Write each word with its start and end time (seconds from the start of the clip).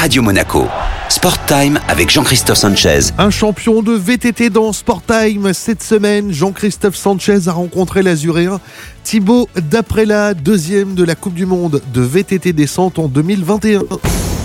Radio 0.00 0.22
Monaco. 0.22 0.66
Sport 1.10 1.44
Time 1.44 1.78
avec 1.86 2.08
Jean-Christophe 2.08 2.56
Sanchez. 2.56 3.12
Un 3.18 3.28
champion 3.28 3.82
de 3.82 3.92
VTT 3.92 4.48
dans 4.48 4.72
Sport 4.72 5.02
Time 5.02 5.52
cette 5.52 5.82
semaine, 5.82 6.32
Jean-Christophe 6.32 6.96
Sanchez 6.96 7.48
a 7.48 7.52
rencontré 7.52 8.02
l'Azuréen 8.02 8.60
Thibaut 9.04 9.46
Daprella, 9.70 10.32
deuxième 10.32 10.94
de 10.94 11.04
la 11.04 11.14
Coupe 11.14 11.34
du 11.34 11.44
Monde 11.44 11.82
de 11.92 12.00
VTT 12.00 12.54
descente 12.54 12.98
en 12.98 13.08
2021. 13.08 13.82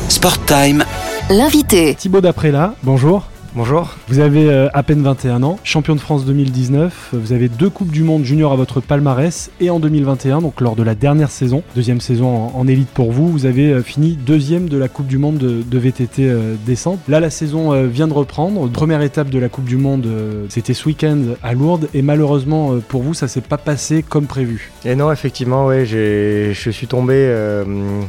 Sport 0.09 0.43
Time. 0.45 0.83
L'invité. 1.29 1.95
Thibaut 1.95 2.19
Daprella, 2.19 2.75
bonjour. 2.83 3.23
Bonjour. 3.55 3.95
Vous 4.09 4.19
avez 4.19 4.49
euh, 4.49 4.67
à 4.73 4.83
peine 4.83 5.01
21 5.01 5.41
ans, 5.41 5.57
champion 5.63 5.95
de 5.95 6.01
France 6.01 6.25
2019. 6.25 7.11
Vous 7.13 7.31
avez 7.31 7.47
deux 7.47 7.69
Coupes 7.69 7.89
du 7.89 8.03
Monde 8.03 8.25
junior 8.25 8.51
à 8.51 8.57
votre 8.57 8.81
palmarès 8.81 9.49
et 9.61 9.69
en 9.69 9.79
2021, 9.79 10.41
donc 10.41 10.59
lors 10.59 10.75
de 10.75 10.83
la 10.83 10.93
dernière 10.93 11.31
saison, 11.31 11.63
deuxième 11.73 12.01
saison 12.01 12.51
en, 12.53 12.67
élite 12.67 12.89
pour 12.89 13.13
vous, 13.13 13.29
vous 13.29 13.45
avez 13.45 13.71
euh, 13.71 13.81
fini 13.81 14.17
deuxième 14.17 14.67
de 14.67 14.77
la 14.77 14.89
Coupe 14.89 15.07
du 15.07 15.17
Monde 15.17 15.37
de, 15.37 15.61
de 15.61 15.77
VTT 15.77 16.23
euh, 16.27 16.55
descente. 16.65 16.99
Là, 17.07 17.21
la 17.21 17.29
saison 17.29 17.87
vient 17.87 18.09
de 18.09 18.13
reprendre. 18.13 18.69
Première 18.69 19.01
étape 19.01 19.29
de 19.29 19.39
la 19.39 19.47
Coupe 19.47 19.63
du 19.63 19.77
Monde, 19.77 20.05
c'était 20.49 20.73
ce 20.73 20.85
week-end 20.89 21.19
à 21.41 21.53
Lourdes 21.53 21.87
et 21.93 22.01
malheureusement 22.01 22.73
pour 22.89 23.03
vous, 23.03 23.13
ça 23.13 23.29
s'est 23.29 23.39
pas 23.39 23.57
passé 23.57 24.03
comme 24.03 24.25
prévu. 24.25 24.73
Et 24.83 24.95
non, 24.95 25.13
effectivement, 25.13 25.67
ouais, 25.67 25.85
je 25.85 26.69
suis 26.71 26.87
tombé 26.87 27.33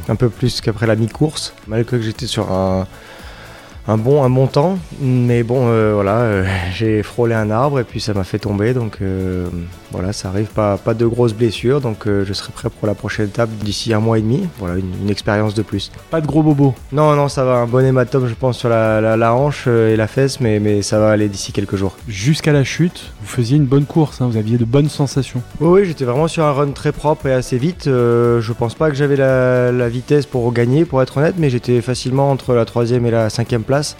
un 0.09 0.15
peu 0.15 0.27
plus 0.27 0.59
qu'après 0.59 0.87
la 0.87 0.97
mi-course, 0.97 1.53
malgré 1.69 1.97
que 1.99 2.03
j'étais 2.03 2.27
sur 2.27 2.51
un, 2.51 2.85
un 3.87 3.97
bon, 3.97 4.23
un 4.23 4.29
bon 4.29 4.47
temps. 4.47 4.77
Mais 5.01 5.43
bon, 5.43 5.67
euh, 5.67 5.91
voilà, 5.93 6.17
euh, 6.21 6.45
j'ai 6.73 7.03
frôlé 7.03 7.33
un 7.35 7.49
arbre 7.51 7.79
et 7.79 7.83
puis 7.83 7.99
ça 8.01 8.13
m'a 8.13 8.23
fait 8.23 8.39
tomber. 8.39 8.73
Donc 8.73 8.97
euh, 9.01 9.45
voilà, 9.91 10.11
ça 10.13 10.29
arrive, 10.29 10.47
pas, 10.47 10.77
pas 10.77 10.93
de 10.93 11.05
grosses 11.05 11.33
blessures. 11.33 11.79
Donc 11.81 12.05
je 12.05 12.31
serai 12.33 12.51
prêt 12.51 12.69
pour 12.69 12.87
la 12.87 12.95
prochaine 12.95 13.27
étape 13.27 13.49
d'ici 13.63 13.93
un 13.93 13.99
mois 13.99 14.17
et 14.17 14.21
demi. 14.21 14.47
Voilà, 14.59 14.75
une, 14.77 14.91
une 15.03 15.09
expérience 15.09 15.53
de 15.53 15.61
plus. 15.61 15.91
Pas 16.11 16.21
de 16.21 16.27
gros 16.27 16.43
bobos. 16.43 16.73
Non, 16.91 17.15
non, 17.15 17.27
ça 17.29 17.43
va, 17.45 17.53
un 17.55 17.65
bon 17.65 17.85
hématome, 17.85 18.27
je 18.27 18.33
pense, 18.35 18.57
sur 18.57 18.69
la, 18.69 18.99
la- 19.01 19.15
la 19.17 19.33
hanche 19.33 19.67
et 19.67 19.95
la 19.95 20.07
fesse, 20.07 20.39
mais, 20.41 20.59
mais 20.59 20.81
ça 20.81 20.99
va 20.99 21.09
aller 21.11 21.29
d'ici 21.29 21.51
quelques 21.53 21.75
jours. 21.77 21.95
Jusqu'à 22.07 22.51
la 22.51 22.63
chute, 22.63 23.11
vous 23.21 23.27
faisiez 23.27 23.57
une 23.57 23.65
bonne 23.65 23.85
course, 23.85 24.21
hein, 24.21 24.27
vous 24.29 24.37
aviez 24.37 24.57
de 24.57 24.65
bonnes 24.65 24.89
sensations. 24.89 25.41
Oui, 25.61 25.81
oui, 25.81 25.85
j'étais 25.85 26.05
vraiment 26.05 26.27
sur 26.27 26.43
un 26.43 26.51
run 26.51 26.71
très 26.71 26.91
propre 26.91 27.27
et 27.27 27.33
assez 27.33 27.57
vite. 27.57 27.83
Je 27.85 28.51
pense 28.53 28.75
pas 28.75 28.89
que 28.89 28.95
j'avais 28.95 29.15
la, 29.15 29.71
la 29.71 29.87
vitesse 29.89 30.25
pour 30.25 30.51
gagner, 30.51 30.83
pour 30.85 31.01
être 31.01 31.17
honnête, 31.17 31.35
mais 31.37 31.49
j'étais 31.49 31.79
facilement 31.81 32.29
entre 32.31 32.53
la 32.53 32.65
troisième 32.65 33.05
et 33.05 33.11
la 33.11 33.29
cinquième 33.29 33.63
place. 33.63 33.76
place 33.77 33.95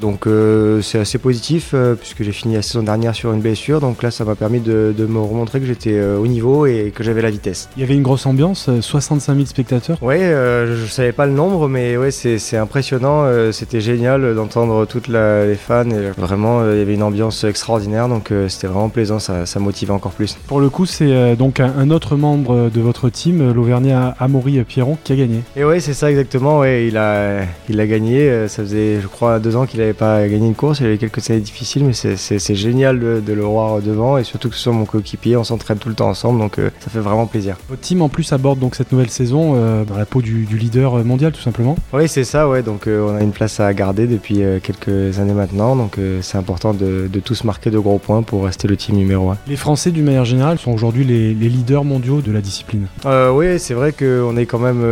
Donc 0.00 0.26
euh, 0.26 0.80
c'est 0.82 0.98
assez 0.98 1.18
positif 1.18 1.70
euh, 1.74 1.94
puisque 1.94 2.22
j'ai 2.22 2.32
fini 2.32 2.54
la 2.54 2.62
saison 2.62 2.82
dernière 2.82 3.14
sur 3.14 3.32
une 3.32 3.40
blessure. 3.40 3.80
Donc 3.80 4.02
là, 4.02 4.10
ça 4.10 4.24
m'a 4.24 4.34
permis 4.34 4.60
de, 4.60 4.94
de 4.96 5.06
me 5.06 5.18
remontrer 5.18 5.60
que 5.60 5.66
j'étais 5.66 5.94
euh, 5.94 6.18
au 6.18 6.26
niveau 6.26 6.66
et 6.66 6.92
que 6.94 7.02
j'avais 7.02 7.22
la 7.22 7.30
vitesse. 7.30 7.68
Il 7.76 7.80
y 7.80 7.84
avait 7.84 7.94
une 7.94 8.02
grosse 8.02 8.26
ambiance, 8.26 8.68
euh, 8.68 8.80
65 8.80 9.34
000 9.34 9.46
spectateurs. 9.46 9.98
Euh, 10.02 10.76
je 10.84 10.90
savais 10.90 11.12
pas 11.12 11.26
le 11.26 11.32
nombre, 11.32 11.68
mais 11.68 11.96
ouais, 11.96 12.10
c'est 12.10 12.56
impressionnant. 12.56 13.24
C'était 13.52 13.80
génial 13.80 14.34
d'entendre 14.34 14.84
toutes 14.86 15.08
la- 15.08 15.46
les 15.46 15.54
fans. 15.54 15.88
Et 15.90 16.10
vraiment, 16.20 16.68
il 16.70 16.78
y 16.78 16.82
avait 16.82 16.94
une 16.94 17.02
ambiance 17.02 17.44
extraordinaire. 17.44 18.08
Donc 18.08 18.32
c'était 18.48 18.66
vraiment 18.66 18.88
plaisant. 18.88 19.18
Ça, 19.18 19.46
ça 19.46 19.58
motivait 19.60 19.92
encore 19.92 20.12
plus. 20.12 20.36
Pour 20.46 20.60
le 20.60 20.68
coup, 20.70 20.86
c'est 20.86 21.36
donc 21.36 21.60
un, 21.60 21.72
un 21.78 21.90
autre 21.90 22.16
membre 22.16 22.70
de 22.72 22.80
votre 22.80 23.08
team, 23.10 23.52
l'Auvergnat 23.52 24.14
Amaury 24.18 24.62
Pierron, 24.64 24.96
qui 25.04 25.12
a 25.12 25.16
gagné. 25.16 25.42
Et 25.56 25.64
ouais, 25.64 25.80
c'est 25.80 25.94
ça 25.94 26.10
exactement. 26.10 26.60
Ouais, 26.60 26.86
il 26.86 26.96
a, 26.96 27.42
il 27.68 27.80
a 27.80 27.86
gagné. 27.86 28.46
Ça 28.48 28.62
faisait, 28.62 29.00
je 29.00 29.06
crois, 29.06 29.38
deux 29.38 29.56
ans 29.56 29.66
qu'il 29.66 29.80
pas 29.94 30.26
gagné 30.28 30.46
une 30.46 30.54
course. 30.54 30.80
Il 30.80 30.86
avait 30.86 30.98
quelques 30.98 31.28
années 31.30 31.40
difficiles, 31.40 31.84
mais 31.84 31.92
c'est- 31.92 32.54
génial 32.54 32.98
de, 32.98 33.22
de 33.24 33.32
le 33.32 33.42
voir 33.42 33.80
devant 33.80 34.18
et 34.18 34.24
surtout 34.24 34.48
que 34.48 34.54
ce 34.56 34.62
soit 34.62 34.72
mon 34.72 34.84
coéquipier. 34.84 35.36
On 35.36 35.44
s'entraîne 35.44 35.78
tout 35.78 35.88
le 35.88 35.94
temps 35.94 36.08
ensemble, 36.08 36.38
donc 36.40 36.58
euh, 36.58 36.70
ça 36.80 36.90
fait 36.90 36.98
vraiment 37.00 37.26
plaisir. 37.26 37.56
Votre 37.68 37.80
team 37.82 38.02
en 38.02 38.08
plus 38.08 38.32
aborde 38.32 38.58
donc 38.58 38.74
cette 38.74 38.90
nouvelle 38.90 39.10
saison 39.10 39.52
euh, 39.54 39.84
dans 39.84 39.96
la 39.96 40.06
peau 40.06 40.22
du, 40.22 40.44
du 40.44 40.56
leader 40.58 41.04
mondial 41.04 41.32
tout 41.32 41.40
simplement. 41.40 41.76
Oui, 41.92 42.08
c'est 42.08 42.24
ça. 42.24 42.48
Ouais, 42.48 42.62
donc 42.62 42.86
euh, 42.86 43.08
on 43.10 43.16
a 43.16 43.22
une 43.22 43.32
place 43.32 43.60
à 43.60 43.72
garder 43.74 44.06
depuis 44.06 44.40
quelques 44.62 45.18
années 45.18 45.32
maintenant, 45.34 45.76
donc 45.76 45.98
c'est 46.22 46.38
important 46.38 46.74
de, 46.74 47.08
de 47.12 47.20
tous 47.20 47.44
marquer 47.44 47.70
de 47.70 47.78
gros 47.78 47.98
points 47.98 48.22
pour 48.22 48.44
rester 48.44 48.66
le 48.68 48.76
team 48.76 48.96
numéro 48.96 49.30
un. 49.30 49.38
Les 49.46 49.56
Français 49.56 49.90
d'une 49.90 50.04
manière 50.04 50.24
générale 50.24 50.58
sont 50.58 50.72
aujourd'hui 50.72 51.04
les, 51.04 51.34
les 51.34 51.48
leaders 51.48 51.84
mondiaux 51.84 52.20
de 52.20 52.32
la 52.32 52.40
discipline. 52.40 52.86
Oui, 53.04 53.58
c'est 53.58 53.74
vrai 53.74 53.92
qu'on 53.92 54.36
est 54.36 54.46
quand 54.46 54.58
même 54.58 54.82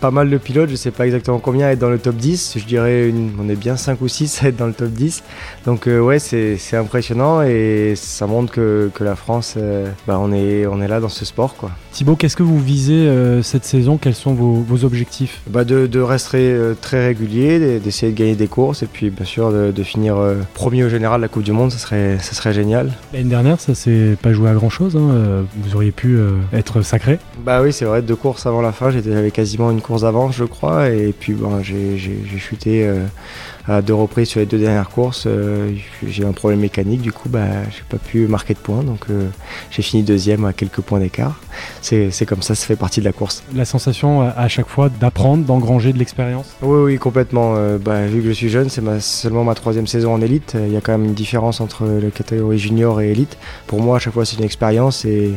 pas 0.00 0.10
mal 0.10 0.30
de 0.30 0.38
pilotes, 0.38 0.70
je 0.70 0.76
sais 0.76 0.90
pas 0.90 1.06
exactement 1.06 1.38
combien 1.38 1.70
être 1.70 1.78
dans 1.78 1.90
le 1.90 1.98
top 1.98 2.16
10, 2.16 2.54
je 2.58 2.64
dirais 2.64 3.08
une- 3.08 3.32
on 3.40 3.48
est 3.48 3.56
bien 3.56 3.76
5 3.76 4.00
ou 4.00 4.07
6 4.08 4.42
à 4.42 4.48
être 4.48 4.56
dans 4.56 4.66
le 4.66 4.72
top 4.72 4.90
10. 4.90 5.22
Donc 5.66 5.86
euh, 5.86 6.00
ouais, 6.00 6.18
c'est 6.18 6.58
impressionnant 6.76 7.42
et 7.42 7.94
ça 7.96 8.26
montre 8.26 8.52
que, 8.52 8.90
que 8.94 9.04
la 9.04 9.16
France, 9.16 9.54
euh, 9.56 9.86
bah, 10.06 10.18
on, 10.20 10.32
est, 10.32 10.66
on 10.66 10.80
est 10.80 10.88
là 10.88 11.00
dans 11.00 11.08
ce 11.08 11.24
sport. 11.24 11.54
quoi. 11.56 11.70
Thibaut, 11.92 12.16
qu'est-ce 12.16 12.36
que 12.36 12.42
vous 12.42 12.58
visez 12.58 13.06
euh, 13.06 13.42
cette 13.42 13.64
saison? 13.64 13.98
Quels 13.98 14.14
sont 14.14 14.34
vos, 14.34 14.54
vos 14.54 14.84
objectifs? 14.84 15.40
Bah, 15.48 15.64
de, 15.64 15.86
de 15.86 16.00
rester 16.00 16.56
très 16.80 17.06
régulier, 17.06 17.78
d'essayer 17.80 18.12
de 18.12 18.16
gagner 18.18 18.34
des 18.34 18.48
courses 18.48 18.82
et 18.82 18.86
puis 18.86 19.10
bien 19.10 19.24
sûr 19.24 19.52
de, 19.52 19.70
de 19.72 19.82
finir 19.82 20.16
premier 20.54 20.84
au 20.84 20.88
général 20.88 21.20
de 21.20 21.22
la 21.22 21.28
Coupe 21.28 21.42
du 21.42 21.52
Monde, 21.52 21.70
ça 21.72 21.78
serait, 21.78 22.18
ça 22.20 22.34
serait 22.34 22.52
génial. 22.52 22.92
L'année 23.12 23.28
dernière, 23.30 23.60
ça 23.60 23.74
s'est 23.74 24.16
pas 24.20 24.32
joué 24.32 24.48
à 24.50 24.54
grand 24.54 24.70
chose. 24.70 24.96
Vous 24.96 25.76
auriez 25.76 25.92
pu 25.92 26.18
être 26.52 26.82
sacré. 26.82 27.18
Bah 27.44 27.62
oui, 27.62 27.72
c'est 27.72 27.84
vrai, 27.84 28.02
deux 28.02 28.16
courses 28.16 28.46
avant 28.46 28.62
la 28.62 28.72
fin, 28.72 28.90
j'avais 28.90 29.30
quasiment 29.30 29.70
une 29.70 29.80
course 29.80 30.02
d'avance, 30.02 30.34
je 30.36 30.44
crois, 30.44 30.88
et 30.90 31.14
puis 31.18 31.32
bon, 31.32 31.62
j'ai 31.62 31.98
chuté 32.38 32.86
euh, 32.86 33.04
à 33.68 33.82
deux 33.82 33.94
reprises 33.94 34.28
sur 34.28 34.40
les 34.40 34.46
deux 34.46 34.58
dernières 34.58 34.88
courses. 34.88 35.24
euh, 35.26 35.72
j'ai 36.06 36.22
eu 36.22 36.26
un 36.26 36.32
problème 36.32 36.60
mécanique, 36.60 37.02
du 37.02 37.12
coup, 37.12 37.28
bah, 37.28 37.46
j'ai 37.70 37.82
pas 37.88 37.98
pu 37.98 38.26
marquer 38.26 38.54
de 38.54 38.58
points, 38.58 38.82
donc 38.82 39.00
euh, 39.10 39.28
j'ai 39.70 39.82
fini 39.82 40.02
deuxième 40.02 40.44
à 40.44 40.52
quelques 40.52 40.80
points 40.80 41.00
d'écart. 41.00 41.38
C'est 41.80 42.26
comme 42.26 42.42
ça, 42.42 42.54
ça 42.54 42.66
fait 42.66 42.76
partie 42.76 43.00
de 43.00 43.04
la 43.04 43.12
course. 43.12 43.42
La 43.54 43.64
sensation 43.64 44.22
à, 44.22 44.28
à 44.30 44.48
chaque 44.48 44.68
fois 44.68 44.88
d'apprendre, 44.88 45.44
d'engranger 45.44 45.92
de 45.92 45.98
l'expérience? 45.98 46.56
Oui, 46.62 46.80
oui, 46.82 46.98
complètement. 46.98 47.54
euh, 47.56 47.78
bah, 47.78 48.06
vu 48.06 48.22
que 48.22 48.28
je 48.28 48.32
suis 48.32 48.48
jeune, 48.48 48.68
c'est 48.68 48.82
seulement 49.00 49.44
ma 49.44 49.54
troisième 49.54 49.86
saison 49.86 50.14
en 50.14 50.20
élite. 50.22 50.54
euh, 50.54 50.66
Il 50.66 50.72
y 50.72 50.76
a 50.76 50.80
quand 50.80 50.92
même 50.92 51.04
une 51.04 51.14
différence 51.14 51.60
entre 51.60 51.84
la 51.86 52.10
catégorie 52.10 52.58
junior 52.58 53.00
et 53.00 53.10
élite. 53.10 53.36
Pour 53.66 53.80
moi, 53.80 53.96
à 53.96 53.98
chaque 53.98 54.14
fois, 54.14 54.24
c'est 54.24 54.36
une 54.38 54.44
expérience 54.44 55.04
et, 55.04 55.32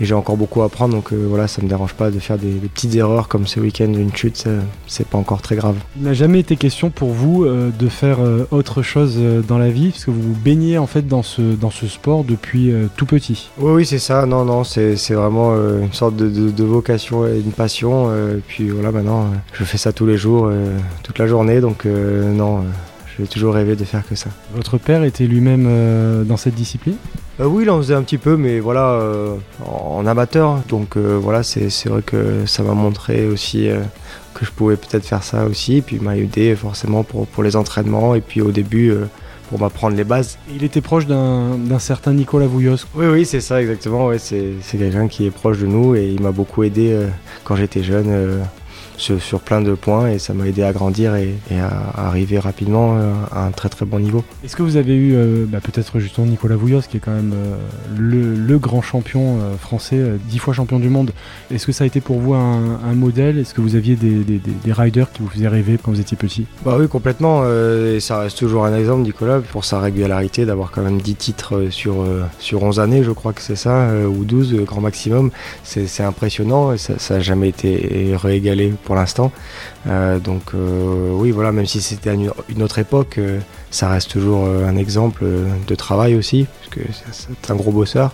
et 0.00 0.04
j'ai 0.04 0.14
encore 0.14 0.36
beaucoup 0.36 0.62
à 0.62 0.66
apprendre. 0.66 0.94
Donc 0.94 1.12
euh, 1.12 1.26
voilà, 1.28 1.48
ça 1.48 1.62
me 1.62 1.68
dérange 1.68 1.94
pas 1.94 2.10
de 2.10 2.18
faire 2.18 2.38
des, 2.38 2.52
des 2.52 2.68
petites 2.68 2.94
erreurs 2.94 3.28
comme 3.28 3.46
ce 3.46 3.60
week-end, 3.60 3.92
une 3.92 4.14
chute, 4.14 4.44
c'est 4.86 5.06
pas 5.06 5.18
encore 5.18 5.42
très 5.42 5.56
grave. 5.56 5.76
Il 5.96 6.02
n'a 6.04 6.14
jamais 6.14 6.40
été 6.40 6.56
question 6.56 6.90
pour 6.90 7.10
vous 7.10 7.44
euh, 7.44 7.70
de 7.78 7.88
faire 7.88 8.18
euh, 8.20 8.46
autre 8.50 8.82
chose 8.82 9.14
euh, 9.18 9.42
dans 9.42 9.58
la 9.58 9.70
vie, 9.70 9.90
parce 9.90 10.04
que 10.04 10.10
vous 10.10 10.22
vous 10.22 10.36
baignez 10.38 10.78
en 10.78 10.86
fait 10.86 11.06
dans 11.06 11.22
ce, 11.22 11.42
dans 11.42 11.70
ce 11.70 11.86
sport 11.86 12.24
depuis 12.24 12.72
tout 12.96 13.06
petit. 13.06 13.50
Oui, 13.58 13.72
oui, 13.72 13.86
c'est 13.86 13.98
ça. 13.98 14.26
Non, 14.26 14.44
non, 14.44 14.64
c'est 14.64 14.96
c'est 14.96 15.14
vraiment 15.14 15.54
une 15.56 15.92
sorte 15.92 16.16
de, 16.16 16.28
de- 16.28 16.50
de 16.50 16.64
vocation 16.64 17.26
et 17.26 17.38
une 17.38 17.52
passion. 17.52 18.12
et 18.14 18.40
puis 18.46 18.68
voilà, 18.68 18.92
maintenant, 18.92 19.30
je 19.52 19.64
fais 19.64 19.78
ça 19.78 19.92
tous 19.92 20.06
les 20.06 20.16
jours, 20.16 20.50
toute 21.02 21.18
la 21.18 21.26
journée. 21.26 21.60
Donc 21.60 21.84
non, 21.86 22.64
j'ai 23.18 23.26
toujours 23.26 23.54
rêvé 23.54 23.76
de 23.76 23.84
faire 23.84 24.06
que 24.06 24.14
ça. 24.14 24.30
Votre 24.54 24.78
père 24.78 25.04
était 25.04 25.26
lui-même 25.26 26.24
dans 26.26 26.36
cette 26.36 26.54
discipline? 26.54 26.96
Euh, 27.40 27.46
oui, 27.46 27.64
il 27.64 27.70
en 27.70 27.78
faisait 27.78 27.94
un 27.94 28.02
petit 28.02 28.18
peu, 28.18 28.36
mais 28.36 28.58
voilà, 28.60 28.90
euh, 28.90 29.34
en, 29.64 29.96
en 29.98 30.06
amateur. 30.06 30.60
Donc 30.68 30.96
euh, 30.96 31.18
voilà, 31.20 31.42
c'est 31.42 31.68
vrai 31.86 32.02
que 32.02 32.46
ça 32.46 32.62
m'a 32.62 32.74
montré 32.74 33.26
aussi 33.26 33.68
que 34.34 34.44
je 34.44 34.50
pouvais 34.50 34.76
peut-être 34.76 35.04
faire 35.04 35.22
ça 35.22 35.44
aussi. 35.46 35.76
Et 35.78 35.82
puis 35.82 35.96
il 35.96 36.02
m'a 36.02 36.16
aidé 36.16 36.54
forcément 36.56 37.04
pour, 37.04 37.26
pour 37.26 37.42
les 37.42 37.56
entraînements. 37.56 38.14
Et 38.14 38.20
puis 38.20 38.40
au 38.40 38.50
début, 38.50 38.92
pour 39.48 39.58
m'apprendre 39.58 39.96
les 39.96 40.04
bases. 40.04 40.38
Il 40.54 40.62
était 40.64 40.80
proche 40.80 41.06
d'un 41.06 41.78
certain 41.78 42.12
Nicolas 42.12 42.46
Vouillos. 42.46 42.76
Oui, 42.94 43.06
oui, 43.06 43.24
c'est 43.26 43.40
ça 43.40 43.60
exactement. 43.60 44.06
Ouais, 44.06 44.18
c'est 44.18 44.52
c'est 44.62 44.76
quelqu'un 44.78 45.08
qui 45.08 45.26
est 45.26 45.30
proche 45.30 45.58
de 45.58 45.66
nous 45.66 45.94
et 45.94 46.06
il 46.06 46.20
m'a 46.20 46.32
beaucoup 46.32 46.62
aidé 46.62 46.92
euh, 46.92 47.06
quand 47.44 47.56
j'étais 47.56 47.82
jeune. 47.82 48.06
euh, 48.08 48.42
sur, 48.98 49.20
sur 49.22 49.40
plein 49.40 49.62
de 49.62 49.72
points 49.74 50.08
et 50.10 50.18
ça 50.18 50.34
m'a 50.34 50.46
aidé 50.46 50.62
à 50.62 50.72
grandir 50.72 51.14
et, 51.14 51.34
et 51.50 51.58
à, 51.58 51.70
arriver 51.96 52.38
rapidement 52.38 52.96
euh, 52.98 53.12
à 53.32 53.46
un 53.46 53.50
très 53.52 53.68
très 53.70 53.86
bon 53.86 53.98
niveau. 54.00 54.22
Est-ce 54.44 54.54
que 54.56 54.62
vous 54.62 54.76
avez 54.76 54.94
eu 54.94 55.14
euh, 55.14 55.46
bah, 55.48 55.60
peut-être 55.62 55.98
justement 55.98 56.26
Nicolas 56.26 56.56
Vouillos, 56.56 56.82
qui 56.88 56.98
est 56.98 57.00
quand 57.00 57.12
même 57.14 57.32
euh, 57.34 57.56
le, 57.96 58.34
le 58.34 58.58
grand 58.58 58.82
champion 58.82 59.38
euh, 59.40 59.56
français, 59.56 59.98
dix 60.28 60.38
fois 60.38 60.52
champion 60.52 60.78
du 60.78 60.88
monde 60.90 61.12
Est-ce 61.50 61.64
que 61.66 61.72
ça 61.72 61.84
a 61.84 61.86
été 61.86 62.00
pour 62.00 62.18
vous 62.20 62.34
un, 62.34 62.80
un 62.84 62.94
modèle? 62.94 63.38
Est-ce 63.38 63.54
que 63.54 63.60
vous 63.60 63.74
aviez 63.76 63.96
des, 63.96 64.16
des- 64.24 64.38
des- 64.38 64.50
des 64.64 64.72
riders 64.72 65.10
qui 65.12 65.22
vous 65.22 65.28
faisaient 65.28 65.48
rêver 65.48 65.78
quand 65.82 65.90
vous 65.92 66.00
étiez 66.00 66.16
petit? 66.16 66.46
Bah 66.64 66.76
oui, 66.78 66.88
complètement. 66.88 67.44
et 67.48 68.00
ça 68.00 68.18
reste 68.20 68.38
toujours 68.38 68.64
un 68.66 68.76
exemple, 68.76 69.02
Nicolas, 69.02 69.40
pour 69.40 69.64
sa 69.64 69.80
régularité, 69.80 70.44
d'avoir 70.44 70.70
quand 70.70 70.82
même 70.82 71.00
10 71.00 71.14
titres 71.14 71.66
sur, 71.70 72.04
sur 72.38 72.62
11 72.62 72.80
années, 72.80 73.02
je 73.04 73.10
crois 73.12 73.32
que 73.32 73.42
c'est 73.42 73.56
ça, 73.56 73.88
ou 74.08 74.24
12, 74.24 74.54
euh, 74.54 74.64
grand 74.64 74.80
maximum. 74.80 75.30
C'est 75.62 76.02
impressionnant 76.02 76.72
et 76.72 76.78
ça 76.78 76.94
n'a 77.14 77.20
jamais 77.20 77.48
été 77.48 78.14
réégalé 78.20 78.72
pour 78.88 78.96
l'instant. 78.96 79.30
Euh, 79.86 80.18
donc 80.18 80.54
euh, 80.54 81.10
oui, 81.12 81.30
voilà, 81.30 81.52
même 81.52 81.66
si 81.66 81.82
c'était 81.82 82.14
une, 82.14 82.62
autre 82.62 82.78
époque, 82.78 83.16
euh, 83.18 83.38
ça 83.70 83.90
reste 83.90 84.10
toujours 84.10 84.46
un 84.46 84.76
exemple 84.76 85.24
de 85.66 85.74
travail 85.74 86.14
aussi, 86.16 86.46
parce 86.58 86.70
que 86.74 86.80
c'est- 86.92 87.28
c'est 87.42 87.50
un 87.52 87.54
gros 87.56 87.70
bosseur. 87.70 88.12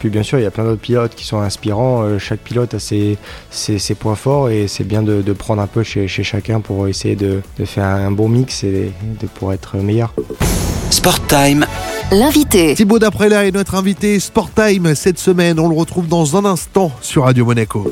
Puis 0.00 0.10
bien 0.10 0.24
sûr, 0.24 0.38
il 0.38 0.42
y 0.42 0.46
a 0.46 0.50
plein 0.50 0.64
d'autres 0.64 0.80
pilotes 0.82 1.14
qui 1.14 1.24
sont 1.24 1.40
inspirants. 1.40 2.02
euh, 2.02 2.18
chaque 2.18 2.40
pilote 2.40 2.74
a 2.74 2.78
ses, 2.80 3.16
ses, 3.50 3.78
ses 3.78 3.94
points 3.94 4.16
forts 4.16 4.50
et 4.50 4.66
c'est 4.68 4.84
bien 4.84 5.02
de, 5.02 5.22
de 5.22 5.32
prendre 5.32 5.62
un 5.62 5.66
peu 5.68 5.82
chez, 5.84 6.08
chez 6.08 6.24
chacun 6.24 6.60
pour 6.60 6.88
essayer 6.88 7.14
de, 7.16 7.40
de 7.58 7.64
faire 7.64 7.84
un 7.86 8.10
bon 8.10 8.28
mix 8.28 8.64
et 8.64 8.92
de, 9.22 9.26
pour 9.28 9.52
être 9.52 9.76
meilleur. 9.76 10.12
Sport 10.90 11.24
Time 11.28 11.64
L'invité. 12.12 12.74
Thibaut 12.74 12.98
Daprella 12.98 13.46
est 13.46 13.52
notre 13.52 13.74
invité 13.74 14.20
Sport 14.20 14.50
Time 14.54 14.94
cette 14.94 15.18
semaine. 15.18 15.58
On 15.58 15.68
le 15.68 15.74
retrouve 15.76 16.08
dans 16.08 16.36
un 16.36 16.44
instant 16.44 16.90
sur 17.00 17.24
Radio 17.24 17.44
Monaco. 17.46 17.90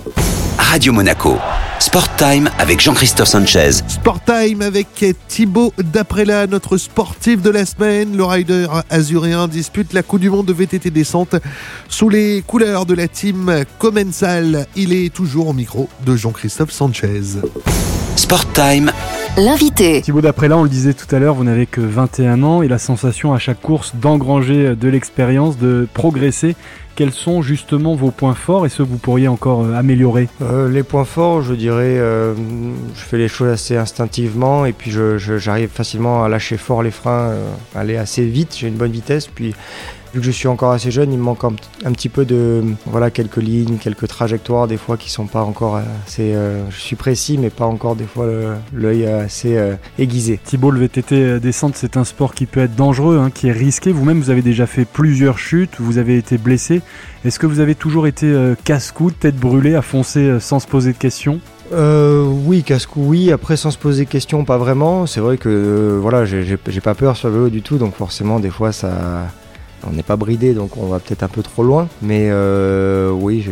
Radio 0.75 0.93
Monaco. 0.93 1.37
Sport 1.79 2.17
Time 2.17 2.51
avec 2.59 2.81
Jean-Christophe 2.81 3.29
Sanchez. 3.29 3.75
Sport 3.87 4.19
Time 4.25 4.61
avec 4.61 5.05
Thibaut 5.29 5.73
Daprella, 5.79 6.49
notre 6.49 6.79
sportif 6.79 7.41
de 7.43 7.51
la 7.51 7.65
semaine. 7.65 8.17
Le 8.17 8.25
rider 8.25 8.67
azuréen 8.91 9.47
dispute 9.47 9.93
la 9.93 10.03
Coupe 10.03 10.19
du 10.19 10.31
Monde 10.31 10.47
de 10.47 10.53
VTT 10.53 10.91
descente 10.91 11.37
sous 11.89 12.09
les 12.09 12.43
couleurs 12.45 12.87
de 12.87 12.95
la 12.95 13.07
team 13.07 13.65
Commensal. 13.79 14.67
Il 14.75 14.93
est 14.93 15.15
toujours 15.15 15.47
au 15.47 15.53
micro 15.53 15.89
de 16.05 16.17
Jean-Christophe 16.17 16.73
Sanchez. 16.73 17.39
Sport 18.17 18.53
Time 18.53 18.91
L'invité. 19.37 20.01
Thibaut 20.01 20.21
Daprella, 20.21 20.57
on 20.57 20.63
le 20.63 20.69
disait 20.69 20.95
tout 20.95 21.13
à 21.13 21.19
l'heure, 21.19 21.35
vous 21.35 21.43
n'avez 21.43 21.67
que 21.67 21.81
21 21.81 22.45
ans 22.45 22.63
et 22.63 22.69
la 22.69 22.79
sensation 22.79 23.35
à 23.35 23.41
chaque 23.41 23.61
course 23.61 23.93
d'engranger 23.97 24.77
de 24.77 24.89
l'expérience, 24.89 25.59
de 25.59 25.89
progresser. 25.93 26.55
Quels 26.97 27.13
sont 27.13 27.43
justement 27.43 27.97
vos 27.97 28.13
points 28.13 28.35
forts 28.35 28.67
et 28.67 28.69
ceux 28.69 28.85
que 28.85 28.91
vous 28.91 28.99
pourriez 28.99 29.27
encore 29.27 29.65
euh, 29.65 29.75
améliorer? 29.75 30.29
Euh, 30.43 30.69
les 30.69 30.85
points 30.85 31.05
forts, 31.05 31.43
je 31.43 31.55
dirais, 31.55 31.99
euh, 31.99 32.35
je 32.95 33.01
fais 33.01 33.19
les 33.19 33.27
choses 33.27 33.49
assez 33.49 33.77
instinctivement 33.77 34.65
et 34.65 34.73
puis 34.73 34.93
j'arrive 34.93 35.71
facilement 35.71 36.23
à 36.23 36.29
lâcher 36.29 36.57
fort 36.57 36.85
les 36.85 36.93
freins, 36.93 37.35
aller 37.75 37.97
assez 37.97 38.25
vite, 38.25 38.57
j'ai 38.57 38.69
une 38.69 38.77
bonne 38.77 38.93
vitesse. 38.93 39.27
Puis 39.27 39.55
vu 40.15 40.21
que 40.21 40.27
je 40.27 40.31
suis 40.31 40.49
encore 40.49 40.71
assez 40.73 40.91
jeune, 40.91 41.13
il 41.13 41.19
me 41.19 41.25
manque 41.25 41.45
un, 41.45 41.93
petit 41.93 42.09
peu 42.09 42.25
de, 42.25 42.63
voilà, 42.87 43.11
quelques 43.11 43.39
lignes, 43.39 43.79
quelques 43.79 44.09
trajectoires 44.09 44.69
des 44.69 44.77
fois 44.77 44.97
qui 44.97 45.11
sont 45.11 45.27
pas 45.27 45.43
encore 45.43 45.81
assez. 46.07 46.35
euh, 46.35 46.63
je 46.71 46.81
suis 46.81 46.97
précis, 46.97 47.37
mais 47.37 47.51
pas 47.51 47.67
encore 47.67 47.97
des 47.97 48.05
fois 48.05 48.27
l'œil 48.73 49.07
assez 49.07 49.57
euh, 49.57 49.75
aiguisé. 49.99 50.39
Thibaut, 50.43 50.71
le 50.71 50.81
VTT 50.81 51.41
descente, 51.41 51.75
c'est 51.77 51.97
un 51.97 52.05
sport 52.05 52.35
qui 52.35 52.47
peut 52.47 52.61
être 52.61 52.77
dangereux, 52.77 53.19
hein, 53.19 53.31
qui 53.31 53.49
est 53.49 53.53
risqué. 53.53 53.93
Vous-même, 53.93 54.21
vous 54.21 54.31
avez 54.31 54.43
déjà 54.43 54.67
fait 54.67 54.85
plusieurs 54.85 55.39
chutes, 55.39 55.81
vous 55.81 55.99
avez 55.99 56.17
été 56.17 56.39
blessé. 56.39 56.81
Est-ce 57.25 57.39
que 57.39 57.47
vous 57.47 57.61
avez 57.61 57.75
toujours 57.75 58.07
été 58.07 58.27
euh, 58.27 58.55
casse-cou, 58.65 59.11
tête 59.11 59.37
brûlée, 59.37 59.75
à 59.75 59.83
foncer 59.83 60.21
euh, 60.21 60.41
sans 60.41 60.61
se 60.61 60.67
poser 60.67 60.93
de 60.93 60.99
questions? 60.99 61.41
Euh, 61.73 62.23
oui, 62.23 62.63
casse-cou, 62.63 63.01
oui. 63.03 63.33
Après, 63.33 63.57
sans 63.57 63.71
se 63.71 63.79
poser 63.79 64.05
de 64.05 64.11
questions, 64.11 64.45
pas 64.45 64.59
vraiment. 64.59 65.07
C'est 65.07 65.21
vrai 65.21 65.39
que 65.39 65.49
euh, 65.49 65.99
voilà, 66.01 66.27
j'ai 66.27 66.57
pas 66.57 66.95
peur 66.95 67.17
sur 67.17 67.29
le 67.29 67.35
vélo 67.35 67.49
du 67.49 67.63
tout, 67.63 67.79
donc 67.79 67.95
forcément, 67.95 68.41
des 68.41 68.51
fois, 68.51 68.73
ça, 68.73 69.29
on 69.89 69.93
n'est 69.93 70.03
pas 70.03 70.17
bridé, 70.17 70.55
donc 70.55 70.77
on 70.77 70.87
va 70.87 70.99
peut-être 70.99 71.23
un 71.23 71.29
peu 71.29 71.43
trop 71.43 71.63
loin. 71.63 71.89
Mais 72.03 72.29
euh, 72.31 73.11
oui, 73.11 73.45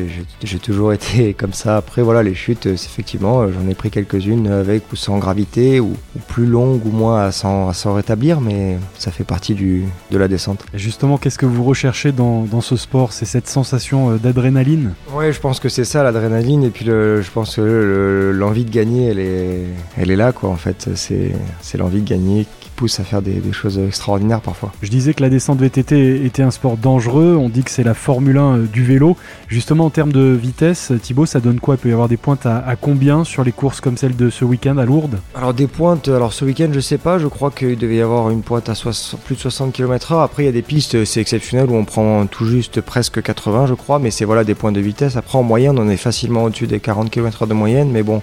j'ai- 0.44 0.58
toujours 0.58 0.92
été 0.92 1.34
comme 1.34 1.52
ça. 1.52 1.76
Après, 1.76 2.02
voilà, 2.02 2.22
les 2.22 2.34
chutes, 2.34 2.66
euh, 2.66 2.74
effectivement, 2.74 3.42
euh, 3.42 3.48
j'en 3.52 3.68
ai 3.68 3.74
pris 3.74 3.90
quelques-unes 3.90 4.46
avec 4.48 4.92
ou 4.92 4.96
sans 4.96 5.18
gravité, 5.18 5.80
ou, 5.80 5.92
ou 6.16 6.18
plus 6.28 6.46
longues 6.46 6.84
ou 6.86 6.90
moins 6.90 7.22
à 7.24 7.32
s'en 7.32 7.72
rétablir, 7.94 8.40
mais 8.40 8.76
ça 8.98 9.10
fait 9.10 9.24
partie 9.24 9.54
du, 9.54 9.84
de 10.10 10.18
la 10.18 10.28
descente. 10.28 10.64
Et 10.74 10.78
Justement, 10.78 11.18
qu'est-ce 11.18 11.38
que 11.38 11.46
vous 11.46 11.64
recherchez 11.64 12.12
dans, 12.12 12.42
dans 12.44 12.60
ce 12.60 12.76
sport? 12.76 13.12
C'est 13.12 13.24
cette 13.26 13.48
sensation 13.48 14.16
d'adrénaline? 14.16 14.94
Ouais, 15.14 15.32
je 15.32 15.40
pense 15.40 15.58
que 15.60 15.68
c'est 15.68 15.84
ça 15.84 16.02
l'adrénaline 16.02 16.64
et 16.64 16.70
puis 16.70 16.84
le, 16.84 17.22
je 17.22 17.30
pense 17.30 17.56
que 17.56 17.60
le- 17.60 18.32
l'envie 18.32 18.64
de 18.64 18.70
gagner, 18.70 19.06
elle 19.08 19.18
est, 19.18 19.64
elle 19.98 20.10
est 20.10 20.16
là 20.16 20.32
quoi. 20.32 20.50
En 20.50 20.56
fait, 20.56 20.88
c'est, 20.94 21.32
c'est 21.60 21.78
l'envie 21.78 22.00
de 22.02 22.08
gagner 22.08 22.46
qui 22.60 22.70
pousse 22.76 23.00
à 23.00 23.04
faire 23.04 23.22
des, 23.22 23.34
des 23.34 23.52
choses 23.52 23.78
extraordinaires 23.78 24.40
parfois. 24.40 24.72
Je 24.82 24.90
disais 24.90 25.14
que 25.14 25.22
la 25.22 25.28
descente 25.30 25.58
VTT 25.60 26.21
était 26.26 26.42
un 26.42 26.50
sport 26.50 26.76
dangereux, 26.76 27.36
on 27.38 27.48
dit 27.48 27.62
que 27.62 27.70
c'est 27.70 27.82
la 27.82 27.94
Formule 27.94 28.38
1 28.38 28.56
euh, 28.56 28.66
du 28.66 28.84
vélo. 28.84 29.16
Justement, 29.48 29.86
en 29.86 29.90
termes 29.90 30.12
de 30.12 30.20
vitesse, 30.20 30.90
euh, 30.90 30.98
Thibaut, 30.98 31.26
ça 31.26 31.40
donne 31.40 31.60
quoi? 31.60 31.74
Il 31.74 31.78
peut 31.78 31.88
y 31.88 31.92
avoir 31.92 32.08
des 32.08 32.16
pointes 32.16 32.46
à, 32.46 32.76
combien 32.80 33.24
sur 33.24 33.44
les 33.44 33.52
courses 33.52 33.80
comme 33.80 33.96
celle 33.96 34.16
de 34.16 34.30
ce 34.30 34.44
week-end 34.44 34.78
à 34.78 34.84
Lourdes? 34.84 35.18
Alors 35.34 35.54
des 35.54 35.66
pointes, 35.66 36.08
alors 36.08 36.32
ce 36.32 36.44
week-end 36.44 36.68
je 36.72 36.80
sais 36.80 36.98
pas, 36.98 37.18
je 37.18 37.26
crois 37.26 37.50
qu'il 37.50 37.76
devait 37.76 37.96
y 37.96 38.00
avoir 38.00 38.30
une 38.30 38.42
pointe 38.42 38.68
à 38.68 38.74
60 38.74 39.20
plus 39.20 39.34
de 39.34 39.40
60 39.40 39.72
km/h. 39.72 40.22
Après 40.22 40.44
il 40.44 40.46
y 40.46 40.48
a 40.48 40.52
des 40.52 40.62
pistes, 40.62 41.04
c'est 41.04 41.20
exceptionnel 41.20 41.70
où 41.70 41.74
on 41.74 41.84
prend 41.84 42.26
tout 42.26 42.46
juste 42.46 42.80
presque 42.80 43.22
80 43.22 43.66
je 43.66 43.74
crois, 43.74 43.98
mais 43.98 44.10
c'est 44.10 44.24
voilà 44.24 44.44
des 44.44 44.54
points 44.54 44.72
de 44.72 44.80
vitesse. 44.80 45.16
Après 45.16 45.38
en 45.38 45.42
moyenne 45.42 45.78
on 45.78 45.88
est 45.88 45.96
facilement 45.96 46.44
au-dessus 46.44 46.66
des 46.66 46.80
40 46.80 47.10
km/h 47.10 47.46
de 47.46 47.54
moyenne, 47.54 47.90
mais 47.90 48.02
bon 48.02 48.22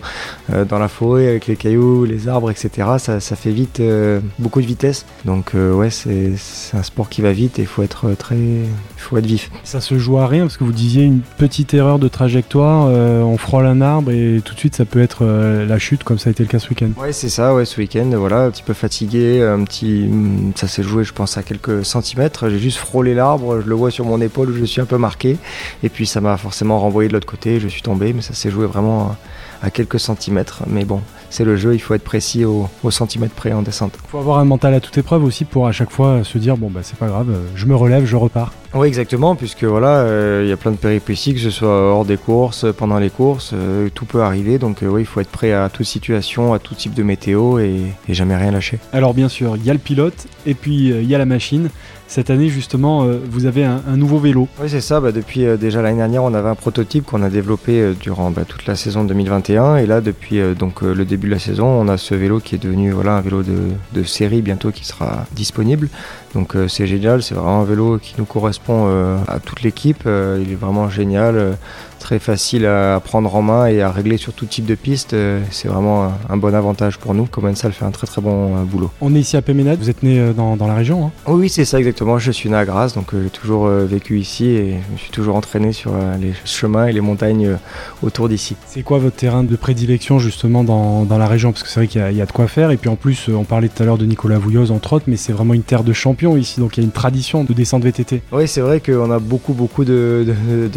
euh, 0.51 0.65
dans 0.65 0.79
la 0.79 0.87
forêt 0.87 1.27
avec 1.27 1.47
les 1.47 1.55
cailloux, 1.55 2.05
les 2.05 2.27
arbres, 2.27 2.51
etc. 2.51 2.87
Ça, 2.97 3.19
fait 3.19 3.51
vite 3.51 3.79
euh, 3.79 4.19
beaucoup 4.39 4.61
de 4.61 4.65
vitesse. 4.65 5.05
Donc 5.25 5.51
euh, 5.55 5.73
ouais 5.73 5.89
c'est 5.89 6.33
un 6.73 6.83
sport 6.83 7.09
qui 7.09 7.21
va 7.21 7.31
vite 7.31 7.59
et 7.59 7.63
il 7.63 7.67
faut 7.67 7.78
être 7.83 8.13
très, 8.17 8.35
il 8.35 8.67
faut 8.97 9.17
être 9.17 9.25
vif. 9.25 9.49
Ça 9.63 9.81
se 9.81 9.97
joue 9.97 10.17
à 10.17 10.27
rien 10.27 10.43
parce 10.43 10.57
que 10.57 10.63
vous 10.63 10.71
disiez 10.71 11.03
une 11.03 11.21
petite 11.21 11.73
erreur 11.73 11.99
de 11.99 12.07
trajectoire, 12.07 12.87
euh, 12.89 13.21
on 13.21 13.37
frôle 13.37 13.65
un 13.65 13.81
arbre 13.81 14.11
et 14.11 14.41
tout 14.43 14.53
de 14.53 14.59
suite 14.59 14.75
ça 14.75 14.85
peut 14.85 15.01
être 15.01 15.19
euh, 15.23 15.65
la 15.65 15.79
chute 15.79 16.03
comme 16.03 16.19
ça 16.19 16.29
a 16.29 16.31
été 16.31 16.43
le 16.43 16.49
cas 16.49 16.59
ce 16.59 16.69
week-end. 16.69 16.89
Ouais, 16.97 17.13
c'est 17.13 17.29
ça, 17.29 17.53
ouais, 17.53 17.65
ce 17.65 17.79
week-end, 17.79 18.09
voilà, 18.15 18.45
un 18.45 18.51
petit 18.51 18.63
peu 18.63 18.73
fatigué, 18.73 19.41
un 19.41 19.63
petit. 19.63 20.09
Ça 20.55 20.67
s'est 20.67 20.83
joué, 20.83 21.03
je 21.03 21.13
pense, 21.13 21.37
à 21.37 21.43
quelques 21.43 21.85
centimètres. 21.85 22.49
J'ai 22.49 22.59
juste 22.59 22.77
frôlé 22.77 23.13
l'arbre, 23.13 23.61
je 23.61 23.67
le 23.67 23.75
vois 23.75 23.91
sur 23.91 24.05
mon 24.05 24.21
épaule 24.21 24.49
où 24.49 24.55
je 24.55 24.65
suis 24.65 24.81
un 24.81 24.85
peu 24.85 24.97
marqué. 24.97 25.37
Et 25.83 25.89
puis 25.89 26.05
ça 26.05 26.21
m'a 26.21 26.37
forcément 26.37 26.79
renvoyé 26.79 27.07
de 27.07 27.13
l'autre 27.13 27.27
côté, 27.27 27.59
je 27.59 27.67
suis 27.67 27.81
tombé, 27.81 28.13
mais 28.13 28.21
ça 28.21 28.33
s'est 28.33 28.51
joué 28.51 28.65
vraiment 28.65 29.15
à, 29.61 29.69
quelques 29.69 29.99
centimètres. 29.99 30.63
Mais 30.67 30.85
bon, 30.85 31.01
c'est 31.29 31.43
le 31.43 31.55
jeu, 31.55 31.73
il 31.73 31.79
faut 31.79 31.93
être 31.93 32.03
précis 32.03 32.45
au, 32.45 32.69
au 32.83 32.91
centimètre 32.91 33.33
près 33.35 33.53
en 33.53 33.61
descente. 33.61 33.93
Il 34.05 34.09
faut 34.09 34.19
avoir 34.19 34.39
un 34.39 34.45
mental 34.45 34.73
à 34.73 34.79
toute 34.79 34.97
épreuve 34.97 35.23
aussi 35.23 35.45
pour 35.45 35.67
à 35.67 35.71
chaque 35.71 35.91
fois 35.91 36.23
se 36.23 36.37
dire 36.37 36.57
bon 36.57 36.69
bah 36.69 36.81
c'est 36.83 36.97
pas 36.97 37.07
grave, 37.07 37.29
euh, 37.29 37.45
je 37.55 37.65
me 37.65 37.75
relève, 37.75 38.05
je 38.05 38.15
repars. 38.15 38.51
Oui, 38.75 38.87
exactement, 38.87 39.35
puisque 39.35 39.63
voilà, 39.63 40.01
euh, 40.01 40.41
il 40.43 40.49
y 40.49 40.51
a 40.51 40.57
plein 40.57 40.69
de 40.69 40.77
péripéties, 40.77 41.33
que 41.33 41.39
ce 41.39 41.49
soit 41.49 41.69
hors 41.69 42.05
des 42.05 42.17
courses, 42.17 42.67
pendant 42.77 42.99
les 42.99 43.09
courses, 43.09 43.51
euh, 43.55 43.89
tout 43.91 44.05
peut 44.05 44.21
arriver. 44.21 44.59
Donc, 44.59 44.83
euh, 44.83 44.87
oui, 44.87 45.01
il 45.01 45.05
faut 45.07 45.21
être 45.21 45.31
prêt 45.31 45.53
à 45.53 45.69
toute 45.69 45.87
situation, 45.87 46.53
à 46.53 46.59
tout 46.59 46.75
type 46.75 46.93
de 46.93 47.01
météo 47.01 47.57
et, 47.57 47.81
et 48.07 48.13
jamais 48.13 48.35
rien 48.35 48.51
lâcher. 48.51 48.77
Alors 48.93 49.15
bien 49.15 49.27
sûr, 49.27 49.57
il 49.57 49.65
y 49.65 49.71
a 49.71 49.73
le 49.73 49.79
pilote 49.79 50.27
et 50.45 50.53
puis 50.53 50.89
il 50.89 51.05
y 51.05 51.15
a 51.15 51.17
la 51.17 51.25
machine. 51.25 51.69
Cette 52.09 52.31
année 52.31 52.49
justement, 52.49 53.03
euh, 53.03 53.19
vous 53.29 53.45
avez 53.45 53.63
un, 53.63 53.83
un 53.87 53.95
nouveau 53.95 54.17
vélo. 54.17 54.47
Oui, 54.59 54.67
c'est 54.67 54.81
ça. 54.81 54.99
Bah, 54.99 55.11
depuis 55.11 55.45
euh, 55.45 55.57
déjà 55.57 55.83
l'année 55.83 55.97
dernière, 55.97 56.23
on 56.23 56.33
avait 56.33 56.49
un 56.49 56.55
prototype 56.55 57.05
qu'on 57.05 57.21
a 57.21 57.29
développé 57.29 57.79
euh, 57.79 57.93
durant 57.93 58.31
bah, 58.31 58.45
toute 58.47 58.65
la 58.65 58.75
saison 58.75 59.03
2021. 59.03 59.48
Et 59.49 59.87
là, 59.87 59.99
depuis 59.99 60.39
euh, 60.39 60.53
euh, 60.83 60.93
le 60.93 61.05
début 61.05 61.25
de 61.25 61.33
la 61.33 61.39
saison, 61.39 61.65
on 61.65 61.87
a 61.87 61.97
ce 61.97 62.13
vélo 62.13 62.39
qui 62.39 62.53
est 62.53 62.59
devenu 62.59 62.93
un 62.93 63.21
vélo 63.21 63.41
de 63.41 64.03
série 64.03 64.43
bientôt 64.43 64.71
qui 64.71 64.85
sera 64.85 65.25
disponible. 65.31 65.89
Donc 66.35 66.55
euh, 66.55 66.67
c'est 66.67 66.87
génial. 66.87 67.23
C'est 67.23 67.35
vraiment 67.35 67.61
un 67.61 67.65
vélo 67.65 67.97
qui 67.97 68.13
nous 68.17 68.25
correspond 68.25 68.85
euh, 68.87 69.17
à 69.27 69.39
toute 69.39 69.61
l'équipe. 69.63 70.03
Euh, 70.05 70.43
il 70.45 70.51
est 70.51 70.55
vraiment 70.55 70.89
génial. 70.89 71.57
Très 71.99 72.19
facile 72.19 72.65
à 72.65 72.95
à 72.95 72.99
prendre 73.01 73.35
en 73.35 73.41
main 73.41 73.67
et 73.67 73.81
à 73.81 73.91
régler 73.91 74.15
sur 74.17 74.31
tout 74.31 74.45
type 74.45 74.65
de 74.65 74.75
piste. 74.75 75.13
C'est 75.51 75.67
vraiment 75.67 76.05
un, 76.05 76.11
un 76.29 76.37
bon 76.37 76.55
avantage 76.55 76.97
pour 76.97 77.13
nous. 77.13 77.25
Commensal 77.25 77.73
fait 77.73 77.83
un 77.83 77.91
très 77.91 78.07
très 78.07 78.21
bon 78.21 78.63
boulot. 78.63 78.89
On 79.01 79.13
est 79.15 79.19
ici 79.19 79.35
à 79.35 79.41
Péménade, 79.41 79.79
vous 79.79 79.89
êtes 79.89 80.01
né 80.01 80.31
dans, 80.33 80.55
dans 80.55 80.65
la 80.67 80.75
région. 80.75 81.07
hein? 81.07 81.11
Oui, 81.27 81.41
oui, 81.41 81.49
c'est 81.49 81.65
ça 81.65 81.77
exactement. 81.77 82.17
Je 82.17 82.31
suis 82.31 82.49
né 82.49 82.55
à 82.55 82.63
Grasse, 82.63 82.93
donc 82.95 83.07
j'ai 83.11 83.29
toujours 83.29 83.67
vécu 83.67 84.17
ici 84.17 84.45
et 84.45 84.77
je 84.87 84.93
me 84.93 84.97
suis 84.97 85.11
toujours 85.11 85.35
entraîné 85.35 85.73
sur 85.73 85.91
les 86.21 86.33
chemins 86.45 86.87
et 86.87 86.93
les 86.93 87.01
montagnes 87.01 87.57
autour 88.01 88.29
d'ici. 88.29 88.55
C'est 88.65 88.81
quoi 88.81 88.97
votre 88.99 89.17
terrain 89.17 89.43
de 89.43 89.55
prédilection 89.57 90.19
justement 90.19 90.63
dans, 90.63 91.03
dans 91.03 91.17
la 91.17 91.27
région? 91.27 91.51
Parce 91.51 91.63
que 91.63 91.69
c'est 91.69 91.81
vrai 91.81 91.87
qu'il 91.87 92.01
y, 92.11 92.15
y 92.15 92.21
a 92.21 92.25
de 92.25 92.31
quoi 92.31 92.47
faire. 92.47 92.71
Et 92.71 92.77
puis 92.77 92.89
en 92.89 92.95
plus, 92.95 93.27
on 93.27 93.43
parlait 93.43 93.67
tout 93.67 93.83
à 93.83 93.85
l'heure 93.85 93.97
de 93.97 94.05
Nicolas 94.05 94.37
Vouilloz 94.37 94.71
entre 94.71 94.93
autres, 94.93 95.05
mais 95.07 95.17
c'est 95.17 95.33
vraiment 95.33 95.53
une 95.53 95.63
terre 95.63 95.83
de 95.83 95.91
ici. 96.37 96.59
Donc 96.59 96.77
il 96.77 96.81
y 96.81 96.83
a 96.83 96.85
une 96.85 96.91
tradition 96.91 97.43
de 97.43 97.53
descente 97.53 97.83
VTT. 97.83 98.21
Oui, 98.31 98.47
c'est 98.47 98.61
vrai 98.61 98.79
qu'on 98.79 99.11
a 99.11 99.19
beaucoup, 99.19 99.53
beaucoup 99.53 99.85
de, 99.85 100.25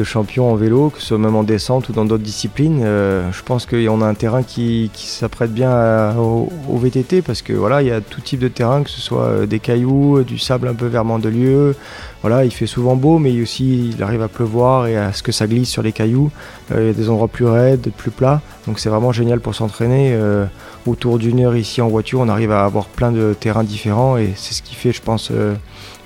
champions 0.05 0.51
en 0.51 0.57
vélo, 0.57 0.91
que 0.91 1.01
ce 1.01 1.09
soit 1.09 1.19
même 1.19 1.37
en 1.37 1.43
descente 1.43 1.89
ou 1.89 1.93
dans 1.93 2.05
d'autres 2.05 2.23
disciplines. 2.23 2.81
Euh, 2.83 3.31
je 3.33 3.43
pense 3.43 3.67
qu'on 3.67 4.01
a 4.03 4.07
un 4.07 4.15
terrain 4.15 4.43
qui, 4.43 4.91
s'apprête 4.95 5.53
bien 5.53 6.17
au, 6.17 6.49
VTT 6.77 7.23
parce 7.23 7.43
que 7.43 7.53
voilà, 7.53 7.83
il 7.83 7.89
y 7.89 7.93
a 7.93 8.01
tout 8.01 8.21
type 8.21 8.41
de 8.41 8.49
terrain, 8.49 8.83
que 8.83 8.91
ce 8.91 9.01
soit 9.01 9.25
euh, 9.25 9.47
des 9.47 9.61
cailloux, 9.61 10.19
euh, 10.19 10.25
du 10.25 10.39
sable 10.39 10.69
un 10.69 10.75
peu 10.75 10.87
vermandelieux. 10.87 11.77
Voilà, 12.23 12.45
il 12.45 12.53
fait 12.53 12.67
souvent 12.67 12.97
beau, 12.97 13.19
mais 13.19 13.41
aussi 13.41 13.91
il 13.91 14.03
arrive 14.03 14.23
à 14.23 14.29
pleuvoir 14.29 14.87
et 14.87 14.97
à 14.97 15.13
ce 15.13 15.23
que 15.23 15.33
ça 15.33 15.47
glisse 15.47 15.69
sur 15.69 15.83
les 15.83 15.93
cailloux. 15.93 16.31
Il 16.71 16.87
y 16.87 16.89
a 16.89 16.93
des 16.93 17.11
endroits 17.11 17.29
plus 17.29 17.47
raides, 17.47 17.91
plus 17.97 18.13
plats. 18.13 18.41
Donc 18.67 18.79
c'est 18.79 18.89
vraiment 18.89 19.11
génial 19.11 19.41
pour 19.41 19.57
s'entraîner. 19.57 20.17
Autour 20.87 21.19
d'une 21.19 21.41
heure 21.41 21.57
ici 21.57 21.81
en 21.81 21.89
voiture, 21.89 22.21
on 22.21 22.29
arrive 22.29 22.53
à 22.53 22.65
avoir 22.65 22.87
plein 22.87 23.11
de 23.11 23.35
terrains 23.39 23.65
différents 23.65 24.17
et 24.17 24.35
c'est 24.37 24.55
ce 24.55 24.63
qui 24.63 24.77
fait, 24.77 24.93
je 24.93 25.03
pense, 25.03 25.32
euh, 25.33 25.55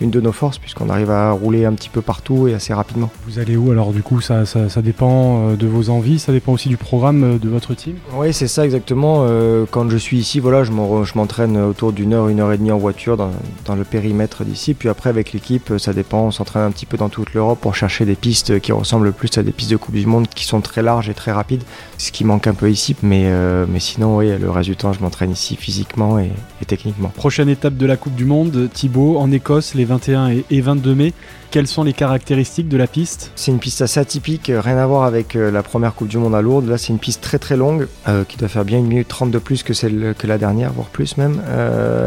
une 0.00 0.11
de 0.11 0.21
nos 0.21 0.33
forces 0.33 0.59
puisqu'on 0.59 0.91
arrive 0.91 1.11
à 1.11 1.31
rouler 1.33 1.65
un 1.65 1.73
petit 1.73 1.88
peu 1.88 2.03
partout 2.03 2.49
et 2.49 2.55
assez 2.55 2.75
rapidement. 2.75 3.11
Vous 3.26 3.38
allez 3.38 3.57
où 3.57 3.71
Alors 3.71 3.93
du 3.93 4.03
coup, 4.03 4.21
ça, 4.21 4.45
ça, 4.47 4.69
ça 4.69 4.83
dépend 4.83 5.49
euh, 5.50 5.57
de 5.57 5.67
vos 5.67 5.88
envies, 5.91 6.19
ça 6.19 6.33
dépend 6.33 6.53
aussi 6.53 6.69
du 6.69 6.76
programme 6.76 7.25
euh, 7.25 7.38
de 7.38 7.49
votre 7.49 7.75
team? 7.75 7.95
Oui, 8.15 8.33
c'est 8.33 8.49
ça 8.49 8.65
exactement. 8.65 9.19
Euh, 9.21 9.65
quand 9.71 9.88
je 9.88 9.97
suis 9.97 10.19
ici, 10.19 10.41
voilà, 10.41 10.65
je 10.65 10.73
m'en- 10.73 11.05
je 11.05 11.12
m'entraîne 11.17 11.57
autour 11.57 11.93
d'une 11.93 12.12
heure, 12.12 12.29
une 12.29 12.41
heure 12.41 12.53
et 12.53 12.59
demie 12.59 12.71
en 12.73 12.79
voiture 12.79 13.17
dans, 13.17 13.31
dans 13.65 13.75
le 13.75 13.85
périmètre 13.85 14.45
d'ici. 14.45 14.75
Puis 14.75 14.88
après, 14.88 15.11
avec 15.11 15.33
l'équipe, 15.33 15.73
ça 15.79 15.93
dépend. 15.93 16.25
On 16.26 16.31
s'entraîne 16.31 16.62
un 16.62 16.71
petit 16.71 16.87
peu 16.87 16.97
dans 16.97 17.09
toute 17.09 17.33
l'Europe 17.35 17.59
pour 17.61 17.75
chercher 17.75 18.05
des 18.05 18.15
pistes 18.17 18.61
qui 18.61 18.73
ressemblent 18.73 19.12
plus 19.12 19.31
à 19.38 19.43
des 19.43 19.53
pistes 19.53 19.71
de 19.71 19.76
Coupe 19.76 19.95
du 19.95 20.07
Monde 20.07 20.26
qui 20.29 20.45
sont 20.45 20.61
très 20.61 20.83
larges 20.83 21.09
et 21.09 21.15
très 21.15 21.33
rapides. 21.33 21.62
Ce 21.99 22.12
qui 22.12 22.25
manque 22.25 22.47
un 22.47 22.55
peu 22.55 22.71
ici. 22.71 22.95
Mais, 23.03 23.23
euh, 23.26 23.65
mais 23.69 23.81
sinon, 23.81 24.19
oui, 24.19 24.31
le 24.38 24.50
reste 24.50 24.69
du 24.69 24.76
temps, 24.76 24.93
je 24.93 25.00
m'entraîne 25.00 25.31
ici 25.31 25.57
physiquement 25.57 26.19
et, 26.19 26.31
et 26.61 26.65
techniquement. 26.67 27.09
Prochaine 27.09 27.49
étape 27.49 27.76
de 27.76 27.87
la 27.87 27.97
Coupe 27.97 28.15
du 28.15 28.25
Monde, 28.26 28.69
Thibaut, 28.73 29.19
en 29.19 29.31
Écosse, 29.33 29.75
les 29.75 29.86
21 29.87 30.31
et, 30.31 30.45
et 30.50 30.61
22 30.61 30.95
mai. 30.95 31.12
Quelles 31.50 31.66
sont 31.66 31.85
les 31.85 31.93
caractéristiques 31.93 32.69
de 32.69 32.76
la 32.76 32.87
piste? 32.87 33.33
C'est 33.35 33.50
une 33.50 33.59
piste 33.59 33.81
assez 33.81 33.99
atypique, 33.99 34.50
euh, 34.50 34.61
rien 34.61 34.76
à 34.76 34.87
voir 34.87 35.05
avec 35.05 35.37
euh, 35.37 35.50
la 35.50 35.62
première 35.62 35.95
Coupe 35.95 36.09
du 36.09 36.19
Monde 36.19 36.35
à 36.35 36.43
Lourdes. 36.43 36.69
Là, 36.69 36.76
c'est 36.76 36.88
une 36.93 36.99
piste 36.99 37.23
très 37.23 37.38
très 37.38 37.57
longue 37.57 37.88
euh, 38.09 38.25
qui 38.25 38.37
doit 38.37 38.49
faire 38.49 38.64
bien 38.64 38.78
une 38.78 38.87
minute 38.87 39.09
30 39.09 39.31
de 39.31 39.38
plus 39.38 39.62
que 39.62 39.73
celle 39.73 40.14
que 40.19 40.26
la 40.26 40.38
dernière, 40.38 40.73
voire 40.73 40.88
plus 40.88 41.16
même. 41.16 41.40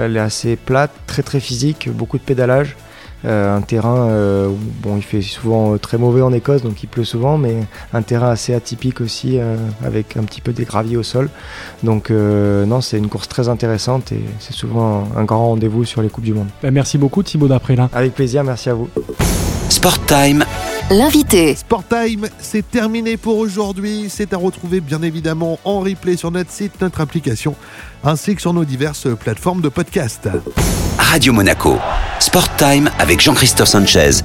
Elle 0.03 0.17
est 0.17 0.19
assez 0.19 0.55
plate, 0.55 0.91
très 1.07 1.23
très 1.23 1.39
physique, 1.39 1.89
beaucoup 1.91 2.17
de 2.17 2.23
pédalage. 2.23 2.75
Un 3.25 3.61
terrain 3.61 4.07
où 4.47 4.57
bon, 4.81 4.97
il 4.97 5.03
fait 5.03 5.21
souvent 5.21 5.77
très 5.77 5.97
mauvais 5.97 6.21
en 6.21 6.31
Écosse, 6.31 6.61
donc 6.61 6.81
il 6.83 6.87
pleut 6.87 7.03
souvent, 7.03 7.37
mais 7.37 7.55
un 7.93 8.01
terrain 8.01 8.29
assez 8.29 8.53
atypique 8.53 9.01
aussi, 9.01 9.39
avec 9.83 10.17
un 10.17 10.23
petit 10.23 10.41
peu 10.41 10.53
des 10.53 10.65
graviers 10.65 10.97
au 10.97 11.03
sol. 11.03 11.29
Donc 11.83 12.09
non, 12.09 12.81
c'est 12.81 12.97
une 12.97 13.09
course 13.09 13.27
très 13.27 13.49
intéressante 13.49 14.11
et 14.11 14.21
c'est 14.39 14.53
souvent 14.53 15.07
un, 15.15 15.23
grand 15.23 15.49
rendez-vous 15.49 15.85
sur 15.85 16.01
les 16.01 16.09
Coupes 16.09 16.23
du 16.23 16.33
Monde. 16.33 16.47
Bah, 16.63 16.71
merci 16.71 16.97
beaucoup 16.97 17.23
Thibaut 17.23 17.47
Daprélin. 17.47 17.89
Avec 17.93 18.13
plaisir, 18.13 18.43
merci 18.43 18.69
à 18.69 18.73
vous. 18.73 18.89
Sport 19.69 20.05
Time 20.05 20.43
L'invité. 20.91 21.55
Sport 21.55 21.83
Time, 21.87 22.27
c'est 22.39 22.67
terminé 22.67 23.15
pour 23.15 23.37
aujourd'hui. 23.37 24.07
C'est 24.09 24.33
à 24.33 24.37
retrouver 24.37 24.81
bien 24.81 25.03
évidemment 25.03 25.59
en 25.63 25.81
replay 25.81 26.17
sur 26.17 26.31
notre 26.31 26.49
site, 26.49 26.81
notre 26.81 27.01
application, 27.01 27.55
ainsi 28.03 28.35
que 28.35 28.41
sur 28.41 28.53
nos 28.53 28.65
diverses 28.65 29.07
plateformes 29.19 29.61
de 29.61 29.69
podcast. 29.69 30.27
Radio 30.99 31.33
Monaco. 31.33 31.79
Sport 32.19 32.55
Time 32.57 32.89
avec 32.99 33.21
Jean-Christophe 33.21 33.69
Sanchez 33.69 34.21